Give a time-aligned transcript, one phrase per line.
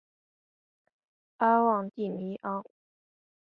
[1.37, 2.65] 阿旺蒂尼昂。